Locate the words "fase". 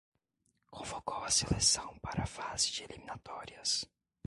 2.25-2.71